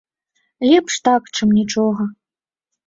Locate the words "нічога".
1.61-2.11